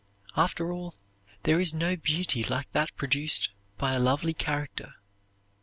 [0.35, 0.95] After all,
[1.43, 4.95] there is no beauty like that produced by a lovely character.